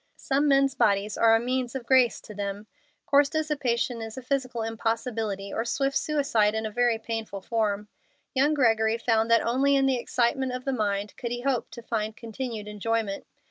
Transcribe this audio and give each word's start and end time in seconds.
Some 0.17 0.47
men's 0.47 0.73
bodies 0.73 1.15
are 1.15 1.35
a 1.35 1.39
"means 1.39 1.75
of 1.75 1.85
grace" 1.85 2.19
to 2.21 2.33
them. 2.33 2.65
Coarse 3.05 3.29
dissipation 3.29 4.01
is 4.01 4.17
a 4.17 4.23
physical 4.23 4.63
impossibility, 4.63 5.53
or 5.53 5.63
swift 5.63 5.95
suicide 5.95 6.55
in 6.55 6.65
a 6.65 6.71
very 6.71 6.97
painful 6.97 7.39
form. 7.41 7.87
Young 8.33 8.55
Gregory 8.55 8.97
found 8.97 9.29
that 9.29 9.45
only 9.45 9.75
in 9.75 9.85
the 9.85 9.99
excitements 9.99 10.55
of 10.55 10.65
the 10.65 10.73
mind 10.73 11.15
could 11.17 11.29
he 11.29 11.41
hope 11.41 11.69
to 11.69 11.83
find 11.83 12.17
continued 12.17 12.67
enjoyment. 12.67 13.27